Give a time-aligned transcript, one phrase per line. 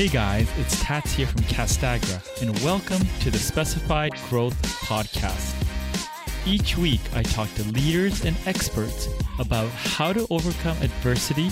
[0.00, 4.56] Hey guys, it's Tats here from Castagra, and welcome to the Specified Growth
[4.86, 5.54] Podcast.
[6.46, 11.50] Each week, I talk to leaders and experts about how to overcome adversity,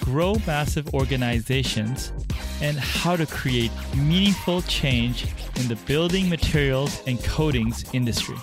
[0.00, 2.12] grow massive organizations,
[2.60, 5.24] and how to create meaningful change
[5.56, 8.36] in the building materials and coatings industry.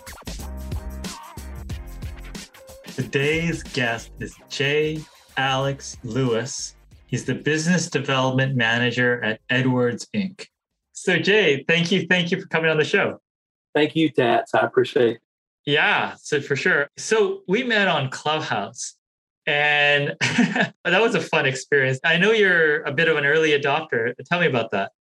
[2.95, 5.05] Today's guest is Jay
[5.37, 6.74] Alex Lewis
[7.15, 10.47] He's the business development manager at Edwards Inc.
[10.91, 12.05] So, Jay, thank you.
[12.07, 13.21] Thank you for coming on the show.
[13.73, 14.53] Thank you, Tats.
[14.53, 15.21] I appreciate it.
[15.65, 16.89] Yeah, so for sure.
[16.97, 18.95] So, we met on Clubhouse
[19.47, 22.01] and that was a fun experience.
[22.03, 24.13] I know you're a bit of an early adopter.
[24.25, 24.91] Tell me about that.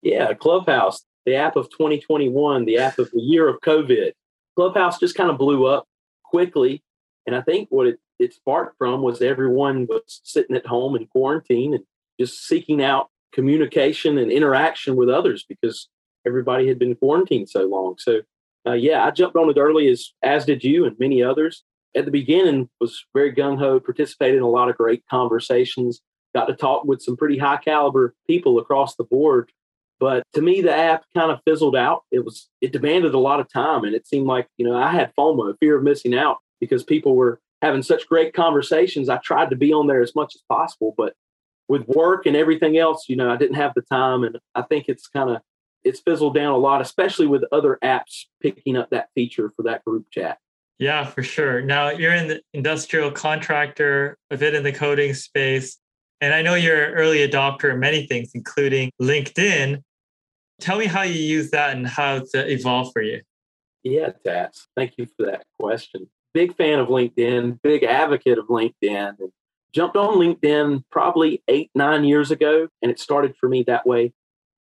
[0.00, 4.12] Yeah, Clubhouse, the app of 2021, the app of the year of COVID.
[4.56, 5.86] Clubhouse just kind of blew up
[6.24, 6.82] quickly.
[7.26, 11.06] And I think what it it sparked from was everyone was sitting at home in
[11.06, 11.84] quarantine and
[12.20, 15.88] just seeking out communication and interaction with others because
[16.26, 17.96] everybody had been quarantined so long.
[17.98, 18.20] So,
[18.66, 21.64] uh, yeah, I jumped on it early as as did you and many others.
[21.96, 26.00] At the beginning, was very gung ho, participated in a lot of great conversations,
[26.34, 29.50] got to talk with some pretty high caliber people across the board.
[29.98, 32.02] But to me, the app kind of fizzled out.
[32.12, 34.92] It was it demanded a lot of time, and it seemed like you know I
[34.92, 39.08] had FOMO, fear of missing out, because people were having such great conversations.
[39.08, 41.14] I tried to be on there as much as possible, but
[41.68, 44.24] with work and everything else, you know, I didn't have the time.
[44.24, 45.42] And I think it's kind of
[45.84, 49.84] it's fizzled down a lot, especially with other apps picking up that feature for that
[49.84, 50.38] group chat.
[50.78, 51.62] Yeah, for sure.
[51.62, 55.78] Now you're in the industrial contractor, a bit in the coating space.
[56.22, 59.82] And I know you're an early adopter of many things, including LinkedIn.
[60.60, 63.22] Tell me how you use that and how it's uh, evolved for you.
[63.82, 64.68] Yeah, Tats.
[64.76, 69.16] Thank you for that question big fan of LinkedIn, big advocate of LinkedIn.
[69.72, 74.12] Jumped on LinkedIn probably eight, nine years ago, and it started for me that way.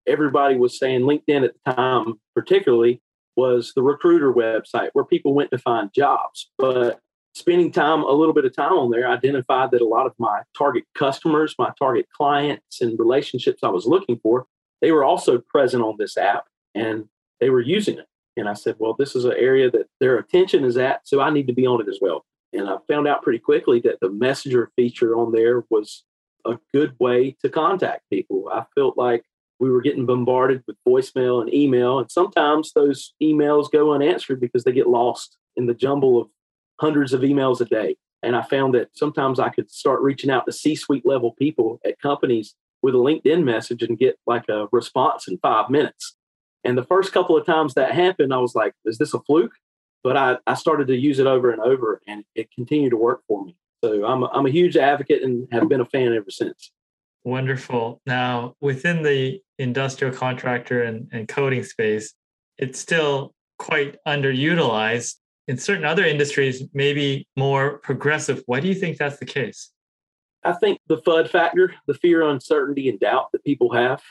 [0.07, 3.01] Everybody was saying LinkedIn at the time, particularly,
[3.35, 6.51] was the recruiter website where people went to find jobs.
[6.57, 6.99] But
[7.33, 10.41] spending time, a little bit of time on there, identified that a lot of my
[10.57, 14.45] target customers, my target clients, and relationships I was looking for,
[14.81, 17.05] they were also present on this app and
[17.39, 18.07] they were using it.
[18.39, 21.29] And I said, well, this is an area that their attention is at, so I
[21.29, 22.25] need to be on it as well.
[22.53, 26.03] And I found out pretty quickly that the messenger feature on there was
[26.45, 28.49] a good way to contact people.
[28.51, 29.23] I felt like
[29.59, 34.63] we were getting bombarded with voicemail and email, and sometimes those emails go unanswered because
[34.63, 36.29] they get lost in the jumble of
[36.79, 37.97] hundreds of emails a day.
[38.23, 41.79] And I found that sometimes I could start reaching out to C suite level people
[41.85, 46.15] at companies with a LinkedIn message and get like a response in five minutes.
[46.63, 49.53] And the first couple of times that happened, I was like, is this a fluke?
[50.03, 53.21] But I, I started to use it over and over and it continued to work
[53.27, 53.55] for me.
[53.83, 56.71] So I'm a, I'm a huge advocate and have been a fan ever since.
[57.23, 58.01] Wonderful.
[58.05, 62.13] Now, within the industrial contractor and, and coating space,
[62.57, 65.15] it's still quite underutilized.
[65.47, 68.43] In certain other industries, maybe more progressive.
[68.45, 69.71] Why do you think that's the case?
[70.43, 74.01] I think the FUD factor, the fear, uncertainty, and doubt that people have.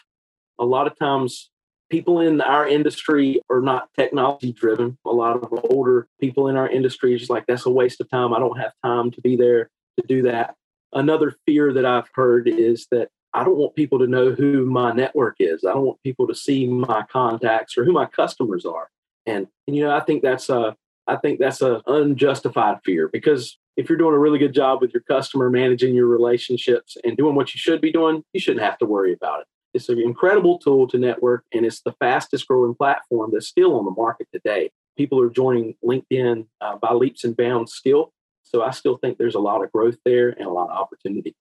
[0.58, 1.50] A lot of times
[1.90, 4.98] people in our industry are not technology driven.
[5.06, 8.34] A lot of older people in our industry is like, that's a waste of time.
[8.34, 10.54] I don't have time to be there to do that.
[10.92, 14.92] Another fear that I've heard is that I don't want people to know who my
[14.92, 15.64] network is.
[15.64, 18.88] I don't want people to see my contacts or who my customers are.
[19.26, 23.58] And, and you know, I think that's a I think that's a unjustified fear because
[23.78, 27.34] if you're doing a really good job with your customer, managing your relationships and doing
[27.34, 29.46] what you should be doing, you shouldn't have to worry about it.
[29.78, 33.84] It's an incredible tool to network, and it's the fastest growing platform that's still on
[33.84, 34.70] the market today.
[34.96, 38.12] People are joining LinkedIn uh, by leaps and bounds still.
[38.42, 41.36] So I still think there's a lot of growth there and a lot of opportunity.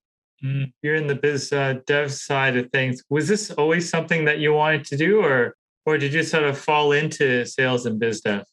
[0.46, 3.04] Mm, you're in the biz uh, dev side of things.
[3.10, 5.56] Was this always something that you wanted to do, or
[5.88, 8.44] or did you sort of fall into sales and biz dev?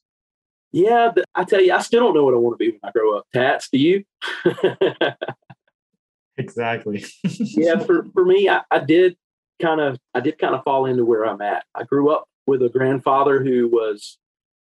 [0.73, 2.91] Yeah, I tell you, I still don't know what I want to be when I
[2.91, 3.27] grow up.
[3.35, 4.03] Tats, do you?
[6.39, 7.05] exactly.
[7.25, 9.17] yeah, for, for me, I, I did
[9.65, 11.65] kind of I did kind of fall into where I'm at.
[11.75, 14.19] I grew up with a grandfather who was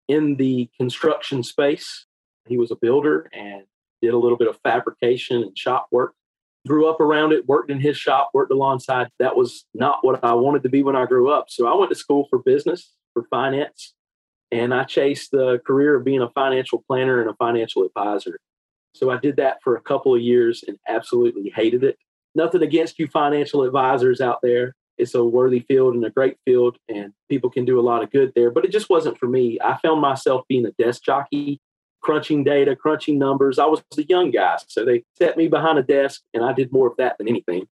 [0.08, 2.06] in the construction space.
[2.48, 3.64] He was a builder and
[4.02, 6.14] did a little bit of fabrication and shop work.
[6.66, 9.10] Grew up around it, worked in his shop, worked alongside.
[9.20, 11.46] That was not what I wanted to be when I grew up.
[11.50, 13.94] So I went to school for business, for finance,
[14.52, 18.40] and I chased the career of being a financial planner and a financial advisor.
[18.96, 21.98] So I did that for a couple of years and absolutely hated it.
[22.36, 26.78] Nothing against you financial advisors out there it's a worthy field and a great field,
[26.88, 28.52] and people can do a lot of good there.
[28.52, 29.58] But it just wasn't for me.
[29.64, 31.60] I found myself being a desk jockey,
[32.02, 33.60] crunching data, crunching numbers.
[33.60, 36.72] I was a young guy, so they set me behind a desk, and I did
[36.72, 37.68] more of that than anything.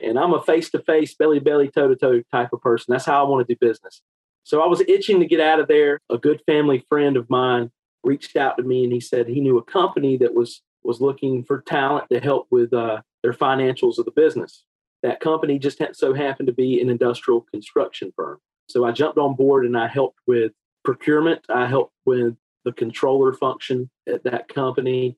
[0.00, 2.92] And I'm a face to face, belly belly, toe to toe type of person.
[2.92, 4.00] That's how I want to do business.
[4.44, 6.00] So I was itching to get out of there.
[6.08, 7.70] A good family friend of mine
[8.04, 11.44] reached out to me and he said he knew a company that was was looking
[11.44, 14.64] for talent to help with uh, their financials of the business.
[15.02, 18.38] That company just so happened to be an industrial construction firm.
[18.68, 20.52] So I jumped on board and I helped with
[20.84, 21.44] procurement.
[21.48, 25.16] I helped with the controller function at that company.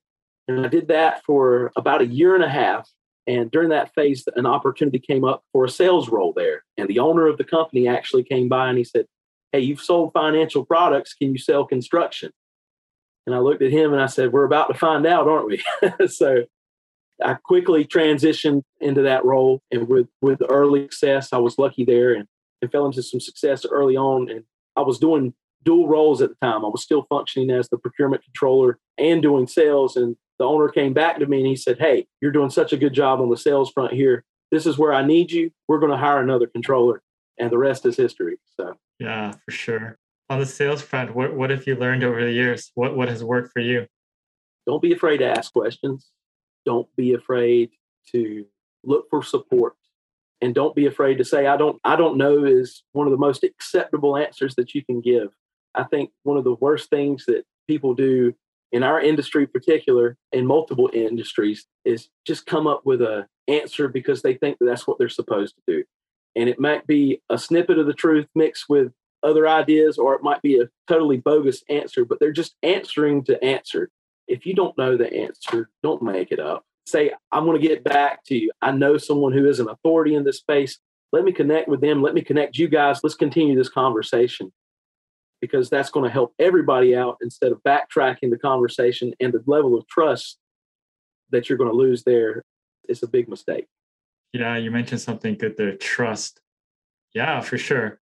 [0.49, 2.89] And I did that for about a year and a half.
[3.27, 6.65] And during that phase, an opportunity came up for a sales role there.
[6.77, 9.07] And the owner of the company actually came by and he said,
[9.53, 11.15] Hey, you've sold financial products.
[11.15, 12.31] Can you sell construction?
[13.27, 15.63] And I looked at him and I said, We're about to find out, aren't we?
[16.09, 16.45] so
[17.23, 19.61] I quickly transitioned into that role.
[19.71, 22.27] And with, with early success, I was lucky there and,
[22.63, 24.31] and fell into some success early on.
[24.31, 24.45] And
[24.77, 26.65] I was doing dual roles at the time.
[26.65, 29.97] I was still functioning as the procurement controller and doing sales.
[29.97, 32.77] And the owner came back to me and he said, Hey, you're doing such a
[32.77, 34.25] good job on the sales front here.
[34.51, 35.51] This is where I need you.
[35.69, 37.03] We're going to hire another controller.
[37.39, 38.39] And the rest is history.
[38.59, 39.99] So, yeah, for sure.
[40.29, 42.71] On the sales front, what, what have you learned over the years?
[42.75, 43.87] What, what has worked for you?
[44.67, 46.11] Don't be afraid to ask questions.
[46.65, 47.71] Don't be afraid
[48.13, 48.47] to
[48.85, 49.75] look for support.
[50.43, 53.19] And don't be afraid to say i don't i don't know is one of the
[53.19, 55.29] most acceptable answers that you can give.
[55.75, 58.35] I think one of the worst things that people do
[58.73, 63.89] in our industry in particular in multiple industries is just come up with a answer
[63.89, 65.85] because they think that that's what they're supposed to do.
[66.37, 68.93] And it might be a snippet of the truth mixed with
[69.23, 73.43] other ideas or it might be a totally bogus answer but they're just answering to
[73.45, 73.91] answer
[74.31, 77.85] if you don't know the answer don't make it up say i'm going to get
[77.85, 80.79] back to you i know someone who is an authority in this space
[81.13, 84.51] let me connect with them let me connect you guys let's continue this conversation
[85.41, 89.77] because that's going to help everybody out instead of backtracking the conversation and the level
[89.77, 90.39] of trust
[91.31, 92.43] that you're going to lose there.
[92.89, 93.67] It's a big mistake.
[94.33, 96.41] Yeah, you mentioned something good there trust.
[97.15, 98.01] Yeah, for sure.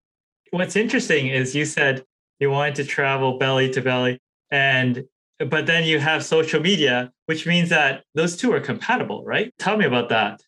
[0.50, 2.04] What's interesting is you said
[2.40, 4.19] you wanted to travel belly to belly
[4.50, 5.04] and
[5.38, 9.76] but then you have social media which means that those two are compatible right tell
[9.76, 10.40] me about that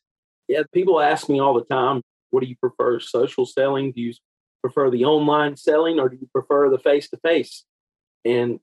[0.48, 4.12] yeah people ask me all the time what do you prefer social selling do you
[4.60, 7.64] prefer the online selling or do you prefer the face to face?
[8.24, 8.60] And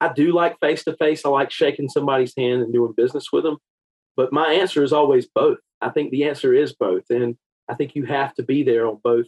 [0.00, 1.24] I do like face to face.
[1.24, 3.58] I like shaking somebody's hand and doing business with them.
[4.16, 5.58] But my answer is always both.
[5.80, 7.04] I think the answer is both.
[7.10, 7.36] And
[7.68, 9.26] I think you have to be there on both.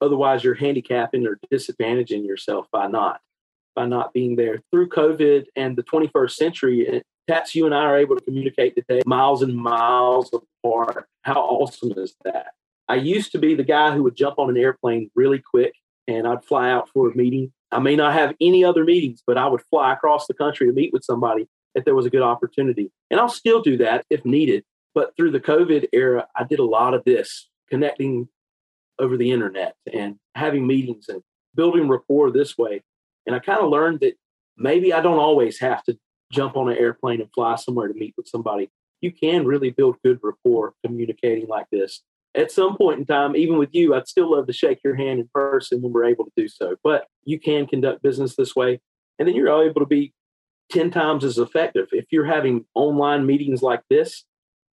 [0.00, 3.20] Otherwise, you're handicapping or disadvantaging yourself by not
[3.76, 4.60] by not being there.
[4.72, 9.02] Through COVID and the 21st century, Tats, you and I are able to communicate today
[9.06, 11.06] miles and miles apart.
[11.22, 12.54] How awesome is that?
[12.88, 15.74] I used to be the guy who would jump on an airplane really quick
[16.08, 17.52] and I'd fly out for a meeting.
[17.72, 20.72] I may not have any other meetings, but I would fly across the country to
[20.72, 22.92] meet with somebody if there was a good opportunity.
[23.10, 24.64] And I'll still do that if needed.
[24.94, 28.28] But through the COVID era, I did a lot of this connecting
[28.98, 31.22] over the internet and having meetings and
[31.54, 32.82] building rapport this way.
[33.26, 34.14] And I kind of learned that
[34.56, 35.98] maybe I don't always have to
[36.32, 38.70] jump on an airplane and fly somewhere to meet with somebody.
[39.00, 42.02] You can really build good rapport communicating like this
[42.36, 45.18] at some point in time, even with you, I'd still love to shake your hand
[45.18, 46.76] in person when we're able to do so.
[46.84, 48.80] But you can conduct business this way.
[49.18, 50.12] And then you're able to be
[50.70, 51.88] 10 times as effective.
[51.92, 54.24] If you're having online meetings like this,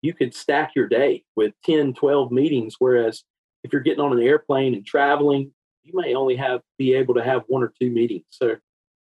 [0.01, 2.75] you could stack your day with 10, 12 meetings.
[2.79, 3.23] Whereas
[3.63, 7.23] if you're getting on an airplane and traveling, you may only have be able to
[7.23, 8.25] have one or two meetings.
[8.29, 8.55] So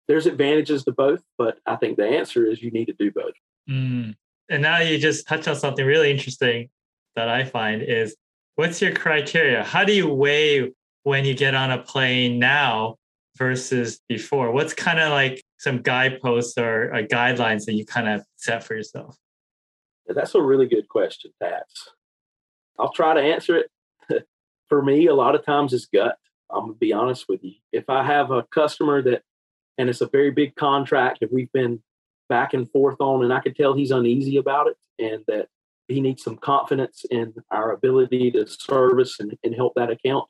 [0.07, 3.33] there's advantages to both, but I think the answer is you need to do both.
[3.69, 4.15] Mm.
[4.49, 6.69] And now you just touched on something really interesting
[7.15, 8.15] that I find is
[8.55, 9.63] what's your criteria?
[9.63, 10.71] How do you weigh
[11.03, 12.97] when you get on a plane now
[13.37, 14.51] versus before?
[14.51, 18.75] What's kind of like some guideposts or, or guidelines that you kind of set for
[18.75, 19.15] yourself?
[20.07, 21.89] That's a really good question, Tats.
[22.77, 23.71] I'll try to answer it.
[24.67, 26.17] for me, a lot of times it's gut.
[26.53, 27.53] I'm gonna be honest with you.
[27.71, 29.23] If I have a customer that,
[29.77, 31.81] and it's a very big contract that we've been
[32.29, 35.47] back and forth on, and I could tell he's uneasy about it, and that
[35.87, 40.25] he needs some confidence in our ability to service and, and help that account.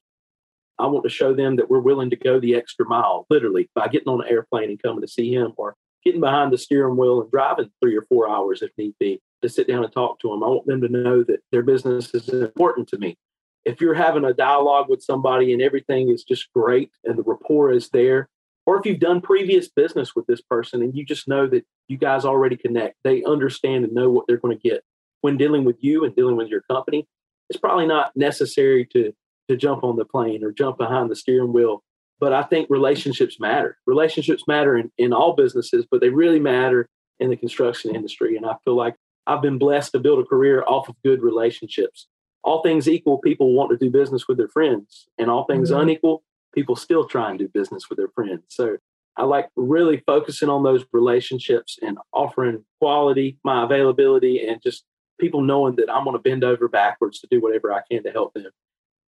[0.79, 3.87] I want to show them that we're willing to go the extra mile, literally, by
[3.87, 7.21] getting on an airplane and coming to see him or getting behind the steering wheel
[7.21, 10.29] and driving three or four hours if need be to sit down and talk to
[10.29, 10.43] them.
[10.43, 13.17] I want them to know that their business is important to me.
[13.65, 17.71] If you're having a dialogue with somebody and everything is just great and the rapport
[17.71, 18.29] is there,
[18.65, 21.97] or if you've done previous business with this person and you just know that you
[21.97, 24.83] guys already connect, they understand and know what they're going to get
[25.21, 27.07] when dealing with you and dealing with your company,
[27.49, 29.13] it's probably not necessary to
[29.49, 31.83] to jump on the plane or jump behind the steering wheel.
[32.19, 33.77] But I think relationships matter.
[33.85, 36.87] Relationships matter in, in all businesses, but they really matter
[37.19, 38.37] in the construction industry.
[38.37, 38.95] And I feel like
[39.27, 42.07] I've been blessed to build a career off of good relationships.
[42.43, 45.81] All things equal, people want to do business with their friends, and all things mm-hmm.
[45.81, 48.43] unequal, people still try and do business with their friends.
[48.49, 48.77] So
[49.17, 54.83] I like really focusing on those relationships and offering quality, my availability, and just
[55.19, 58.11] people knowing that I'm going to bend over backwards to do whatever I can to
[58.11, 58.49] help them.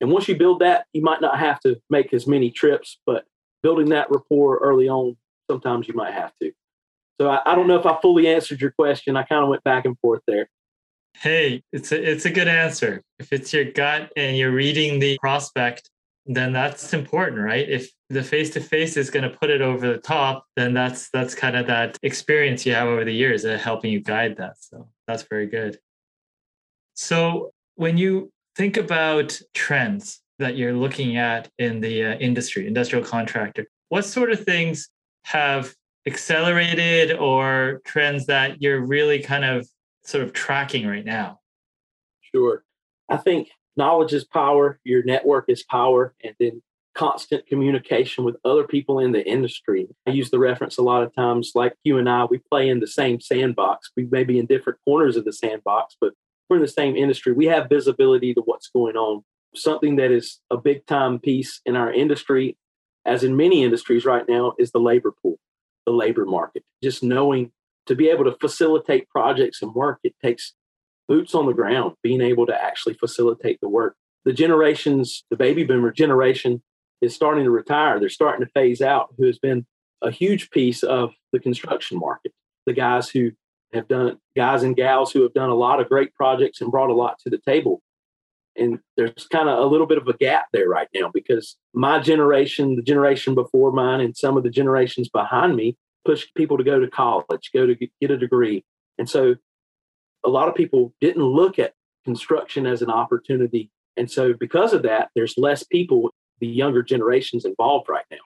[0.00, 3.24] And once you build that, you might not have to make as many trips, but
[3.62, 5.16] building that rapport early on,
[5.50, 6.52] sometimes you might have to.
[7.20, 9.16] So I, I don't know if I fully answered your question.
[9.16, 10.48] I kind of went back and forth there.
[11.20, 13.02] Hey, it's a it's a good answer.
[13.18, 15.90] If it's your gut and you're reading the prospect,
[16.26, 17.68] then that's important, right?
[17.68, 21.08] If the face to face is going to put it over the top, then that's
[21.10, 24.56] that's kind of that experience you have over the years of helping you guide that.
[24.60, 25.78] So that's very good.
[26.94, 33.04] So when you think about trends that you're looking at in the uh, industry, industrial
[33.04, 34.88] contractor, what sort of things
[35.24, 35.74] have
[36.06, 39.66] accelerated or trends that you're really kind of
[40.06, 41.40] sort of tracking right now?
[42.34, 42.64] Sure.
[43.08, 46.62] I think knowledge is power, your network is power, and then
[46.94, 49.86] constant communication with other people in the industry.
[50.06, 52.80] I use the reference a lot of times, like you and I, we play in
[52.80, 53.90] the same sandbox.
[53.96, 56.14] We may be in different corners of the sandbox, but
[56.48, 57.32] we're in the same industry.
[57.32, 59.22] We have visibility to what's going on.
[59.54, 62.56] Something that is a big time piece in our industry,
[63.04, 65.38] as in many industries right now, is the labor pool,
[65.84, 66.62] the labor market.
[66.82, 67.52] Just knowing
[67.86, 70.54] to be able to facilitate projects and work, it takes
[71.08, 73.96] boots on the ground, being able to actually facilitate the work.
[74.24, 76.62] The generations, the baby boomer generation
[77.00, 78.00] is starting to retire.
[78.00, 79.66] They're starting to phase out, who has been
[80.02, 82.32] a huge piece of the construction market.
[82.66, 83.30] The guys who
[83.72, 86.90] have done, guys and gals who have done a lot of great projects and brought
[86.90, 87.82] a lot to the table.
[88.56, 91.98] And there's kind of a little bit of a gap there right now because my
[91.98, 95.76] generation, the generation before mine, and some of the generations behind me
[96.06, 98.64] push people to go to college, go to get a degree.
[98.98, 99.34] And so
[100.24, 103.70] a lot of people didn't look at construction as an opportunity.
[103.96, 106.10] And so because of that, there's less people,
[106.40, 108.18] the younger generations involved right now.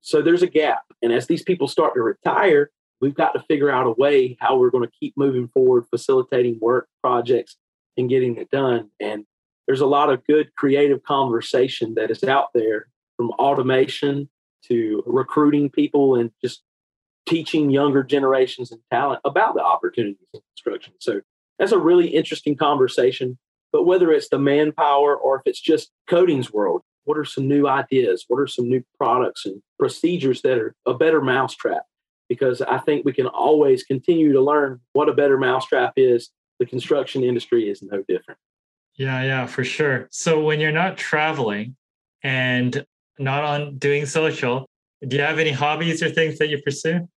[0.00, 0.84] So there's a gap.
[1.02, 2.70] And as these people start to retire,
[3.00, 6.58] we've got to figure out a way how we're going to keep moving forward, facilitating
[6.60, 7.56] work projects
[7.96, 8.90] and getting it done.
[9.00, 9.24] And
[9.66, 14.30] there's a lot of good creative conversation that is out there from automation
[14.64, 16.62] to recruiting people and just
[17.28, 20.94] teaching younger generations and talent about the opportunities in construction.
[20.98, 21.20] So
[21.58, 23.38] that's a really interesting conversation.
[23.72, 27.66] But whether it's the manpower or if it's just coating's world, what are some new
[27.66, 28.24] ideas?
[28.28, 31.82] What are some new products and procedures that are a better mousetrap?
[32.28, 36.30] Because I think we can always continue to learn what a better mousetrap is.
[36.58, 38.38] The construction industry is no different.
[38.96, 40.08] Yeah, yeah, for sure.
[40.10, 41.76] So when you're not traveling
[42.22, 42.84] and
[43.18, 44.66] not on doing social,
[45.06, 47.08] do you have any hobbies or things that you pursue?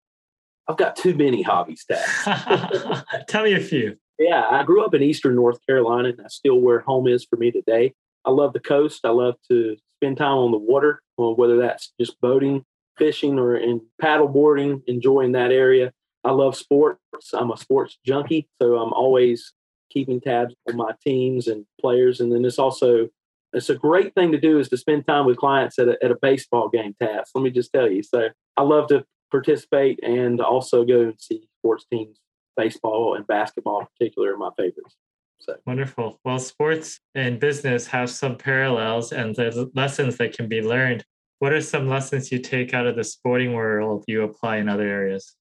[0.69, 3.05] I've got too many hobbies, Tats.
[3.29, 3.97] Tell me a few.
[4.19, 7.37] Yeah, I grew up in Eastern North Carolina, and that's still where home is for
[7.37, 7.95] me today.
[8.25, 9.01] I love the coast.
[9.05, 12.65] I love to spend time on the water, whether that's just boating,
[12.99, 15.93] fishing, or in paddle boarding, enjoying that area.
[16.23, 17.01] I love sports.
[17.33, 19.55] I'm a sports junkie, so I'm always
[19.91, 22.21] keeping tabs on my teams and players.
[22.21, 23.09] And then it's also
[23.53, 26.11] it's a great thing to do is to spend time with clients at a, at
[26.11, 26.95] a baseball game.
[27.01, 27.31] Tats.
[27.35, 28.03] Let me just tell you.
[28.03, 32.19] So I love to participate and also go and see sports teams.
[32.57, 34.97] Baseball and basketball, in particular, are my favorites.
[35.39, 36.21] So wonderful.
[36.25, 41.05] Well, sports and business have some parallels, and there's lessons that can be learned.
[41.39, 44.87] What are some lessons you take out of the sporting world you apply in other
[44.87, 45.37] areas?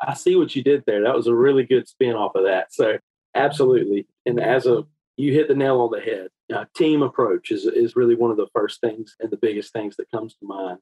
[0.00, 1.02] I see what you did there.
[1.02, 2.72] That was a really good spin off of that.
[2.72, 2.98] So
[3.34, 4.06] absolutely.
[4.24, 4.84] And as a
[5.16, 6.28] you hit the nail on the head.
[6.52, 9.96] Uh, team approach is is really one of the first things and the biggest things
[9.96, 10.78] that comes to mind.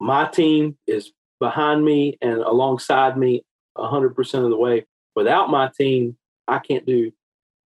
[0.00, 1.12] My team is
[1.44, 3.44] behind me and alongside me
[3.76, 4.86] 100% of the way.
[5.14, 6.16] Without my team,
[6.48, 7.12] I can't do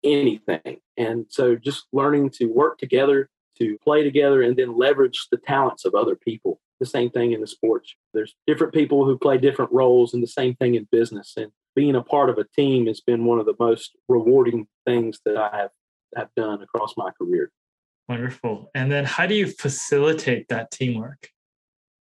[0.02, 0.80] anything.
[0.97, 5.85] And so just learning to work together, to play together, and then leverage the talents
[5.85, 6.61] of other people.
[6.80, 7.94] The same thing in the sports.
[8.14, 11.35] There's different people who play different roles, and the same thing in business.
[11.37, 15.20] And being a part of a team has been one of the most rewarding things
[15.25, 15.70] that I have,
[16.16, 17.52] have done across my career.
[18.08, 18.70] Wonderful.
[18.75, 21.28] And then how do you facilitate that teamwork?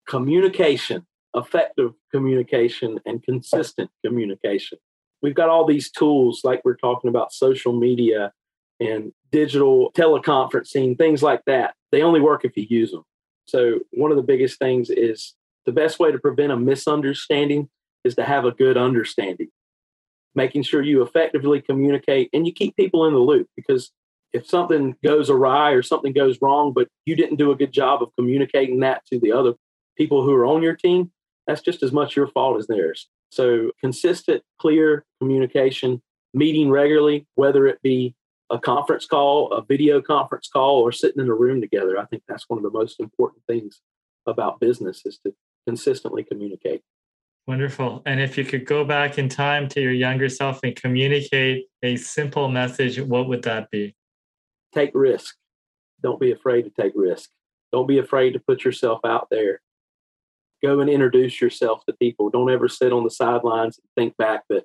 [0.07, 4.79] Communication effective communication and consistent communication.
[5.23, 8.33] We've got all these tools, like we're talking about social media
[8.81, 11.75] and digital teleconferencing, things like that.
[11.93, 13.05] They only work if you use them.
[13.47, 15.35] So, one of the biggest things is
[15.67, 17.69] the best way to prevent a misunderstanding
[18.05, 19.49] is to have a good understanding,
[20.35, 23.93] making sure you effectively communicate and you keep people in the loop because
[24.35, 28.03] if something goes awry or something goes wrong, but you didn't do a good job
[28.03, 29.55] of communicating that to the other
[29.97, 31.13] people who are on your team,
[31.47, 33.09] that's just as much your fault as theirs.
[33.31, 36.01] So, consistent, clear communication,
[36.33, 38.15] meeting regularly, whether it be
[38.51, 41.99] a conference call, a video conference call, or sitting in a room together.
[41.99, 43.81] I think that's one of the most important things
[44.27, 45.35] about business is to
[45.67, 46.83] consistently communicate.
[47.47, 48.03] Wonderful.
[48.07, 51.97] And if you could go back in time to your younger self and communicate a
[51.97, 53.95] simple message, what would that be?
[54.75, 55.37] Take risk.
[56.03, 57.31] Don't be afraid to take risk.
[57.71, 59.61] Don't be afraid to put yourself out there.
[60.65, 62.31] Go and introduce yourself to people.
[62.31, 64.65] Don't ever sit on the sidelines and think back that,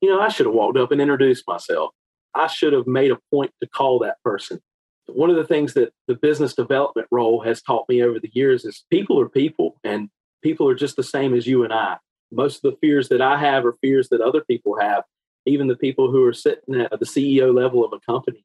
[0.00, 1.90] you know, I should have walked up and introduced myself.
[2.34, 4.60] I should have made a point to call that person.
[5.06, 8.64] One of the things that the business development role has taught me over the years
[8.64, 10.10] is people are people and
[10.42, 11.96] people are just the same as you and I
[12.30, 15.04] most of the fears that I have are fears that other people have,
[15.46, 18.44] even the people who are sitting at the CEO level of a company.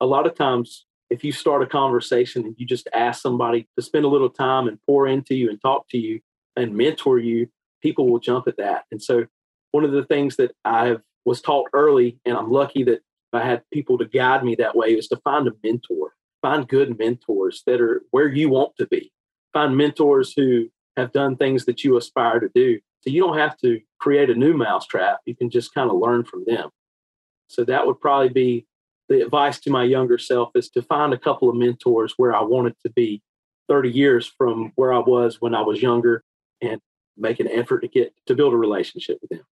[0.00, 3.82] A lot of times, if you start a conversation and you just ask somebody to
[3.82, 6.20] spend a little time and pour into you and talk to you
[6.56, 7.48] and mentor you,
[7.82, 8.84] people will jump at that.
[8.90, 9.26] And so,
[9.72, 13.00] one of the things that I was taught early, and I'm lucky that
[13.32, 16.98] I had people to guide me that way, is to find a mentor, find good
[16.98, 19.12] mentors that are where you want to be,
[19.52, 23.56] find mentors who have done things that you aspire to do so you don't have
[23.58, 25.20] to create a new mousetrap.
[25.26, 26.70] You can just kind of learn from them.
[27.48, 28.66] So that would probably be
[29.08, 32.42] the advice to my younger self is to find a couple of mentors where I
[32.42, 33.22] wanted to be
[33.68, 36.22] 30 years from where I was when I was younger
[36.60, 36.80] and
[37.16, 39.46] make an effort to get to build a relationship with them.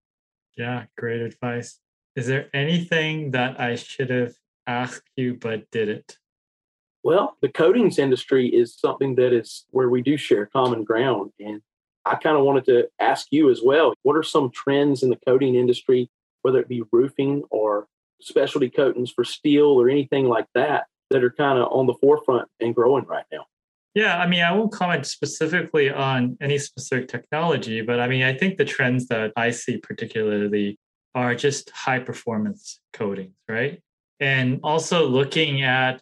[0.58, 1.80] Yeah, great advice.
[2.16, 4.36] Is there anything that I should have
[4.68, 6.18] asked you but didn't?
[7.04, 11.32] Well, the coatings industry is something that is where we do share common ground.
[11.40, 11.62] And
[12.06, 15.20] I kind of wanted to ask you as well what are some trends in the
[15.28, 16.10] coating industry,
[16.44, 17.88] whether it be roofing or
[18.24, 22.48] specialty coatings for steel or anything like that, that are kind of on the forefront
[22.60, 23.46] and growing right now?
[23.96, 28.36] Yeah, I mean, I won't comment specifically on any specific technology, but I mean, I
[28.36, 30.80] think the trends that I see particularly
[31.14, 33.80] are just high performance coatings, right?
[34.20, 36.02] And also looking at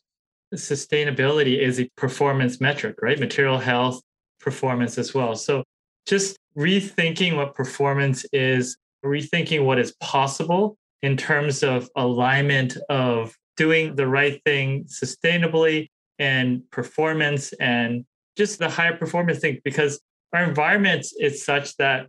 [0.55, 3.19] sustainability is a performance metric, right?
[3.19, 4.01] Material health
[4.39, 5.35] performance as well.
[5.35, 5.63] So
[6.05, 13.95] just rethinking what performance is, rethinking what is possible in terms of alignment of doing
[13.95, 18.05] the right thing sustainably and performance and
[18.37, 19.99] just the higher performance thing because
[20.33, 22.07] our environment is such that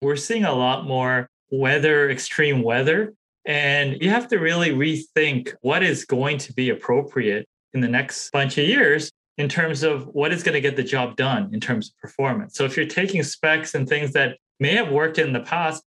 [0.00, 3.12] we're seeing a lot more weather extreme weather
[3.44, 8.30] and you have to really rethink what is going to be appropriate in the next
[8.30, 11.60] bunch of years in terms of what is going to get the job done in
[11.60, 12.54] terms of performance.
[12.54, 15.82] So if you're taking specs and things that may have worked in the past,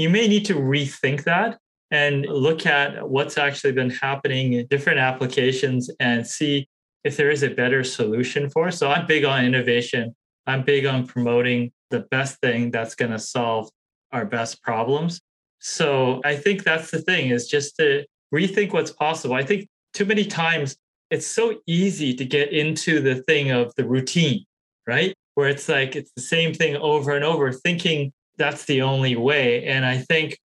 [0.00, 1.58] you may need to rethink that
[1.90, 6.68] and look at what's actually been happening in different applications and see
[7.04, 8.70] if there is a better solution for.
[8.70, 10.14] So I'm big on innovation.
[10.46, 13.68] I'm big on promoting the best thing that's going to solve
[14.12, 15.20] our best problems.
[15.58, 19.34] So I think that's the thing is just to rethink what's possible.
[19.34, 20.76] I think too many times
[21.10, 24.44] it's so easy to get into the thing of the routine,
[24.86, 25.14] right?
[25.34, 29.66] Where it's like it's the same thing over and over, thinking that's the only way.
[29.66, 30.38] And I think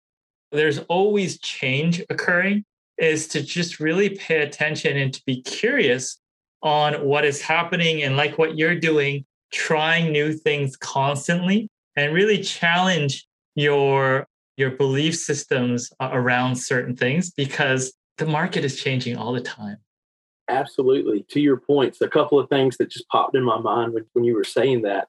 [0.52, 2.66] there's always change occurring,
[2.98, 6.20] is to just really pay attention and to be curious
[6.62, 12.42] on what is happening and like what you're doing, trying new things constantly and really
[12.42, 14.28] challenge your
[14.58, 19.78] your belief systems uh, around certain things because the market is changing all the time
[20.48, 21.26] Absolutely.
[21.30, 24.24] To your points, a couple of things that just popped in my mind when, when
[24.24, 25.08] you were saying that.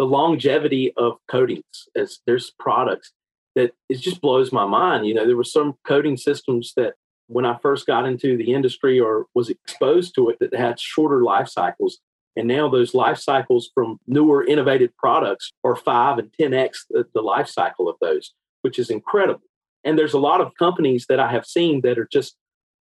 [0.00, 3.12] The longevity of coatings, as there's products
[3.54, 5.06] that it just blows my mind.
[5.06, 6.94] You know, there were some coating systems that
[7.26, 11.22] when I first got into the industry or was exposed to it that had shorter
[11.22, 11.98] life cycles.
[12.34, 17.20] And now those life cycles from newer innovative products are five and 10x the, the
[17.20, 18.32] life cycle of those,
[18.62, 19.42] which is incredible.
[19.84, 22.36] And there's a lot of companies that I have seen that are just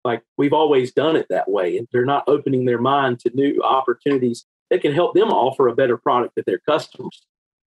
[0.05, 3.61] like we've always done it that way and they're not opening their mind to new
[3.61, 7.25] opportunities that can help them offer a better product to their customers.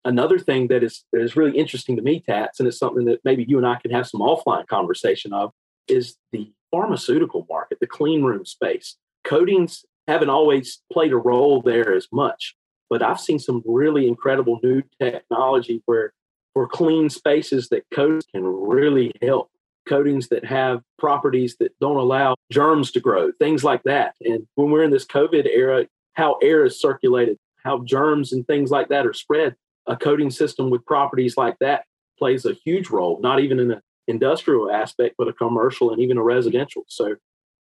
[0.05, 3.19] Another thing that is that is really interesting to me tats and it's something that
[3.25, 5.51] maybe you and i can have some offline conversation of
[5.89, 8.95] is the pharmaceutical market the clean room space.
[9.25, 12.55] Coatings haven't always played a role there as much
[12.89, 16.13] but i've seen some really incredible new technology where
[16.53, 19.49] for clean spaces that coatings can really help.
[19.87, 24.15] Coatings that have properties that don't allow germs to grow, things like that.
[24.21, 25.87] And when we're in this COVID era,
[26.19, 29.55] how air is circulated, how germs and things like that are spread,
[29.87, 31.85] a coating system with properties like that
[32.17, 36.17] plays a huge role, not even in an industrial aspect, but a commercial and even
[36.17, 36.83] a residential.
[36.87, 37.15] So,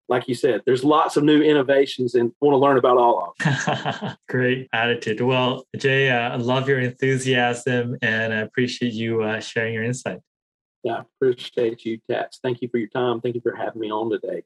[0.10, 4.04] like you said, there's lots of new innovations and want to learn about all of
[4.04, 4.16] them.
[4.30, 5.22] Great attitude.
[5.22, 10.20] Well, Jay, uh, I love your enthusiasm and I appreciate you uh, sharing your insight.
[10.84, 12.40] Yeah, I appreciate you, Tats.
[12.44, 13.22] Thank you for your time.
[13.22, 14.44] Thank you for having me on today.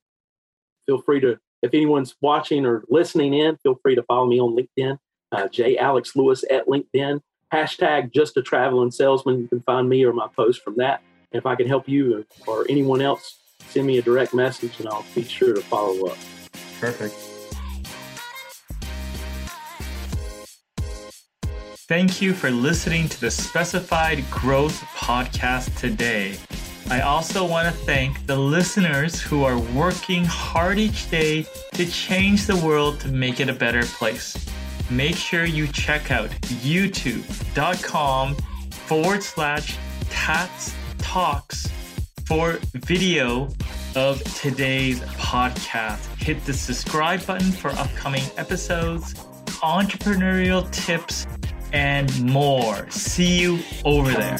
[0.86, 4.56] Feel free to, if anyone's watching or listening in, feel free to follow me on
[4.56, 4.98] LinkedIn,
[5.32, 5.78] uh, J.
[5.78, 7.22] Alex Lewis at LinkedIn.
[7.54, 9.40] Hashtag just a traveling salesman.
[9.40, 11.02] You can find me or my post from that.
[11.32, 13.40] And if I can help you or anyone else,
[13.70, 16.18] send me a direct message and I'll be sure to follow up.
[16.80, 17.16] Perfect.
[21.88, 26.38] Thank you for listening to the Specified Growth Podcast today.
[26.90, 32.46] I also want to thank the listeners who are working hard each day to change
[32.46, 34.38] the world to make it a better place.
[34.90, 36.30] Make sure you check out
[36.64, 39.78] youtube.com forward slash
[40.10, 41.68] tats talks
[42.26, 43.50] for video
[43.96, 46.06] of today's podcast.
[46.22, 49.14] Hit the subscribe button for upcoming episodes,
[49.62, 51.28] entrepreneurial tips,
[51.74, 52.90] and more.
[52.90, 54.40] See you over there.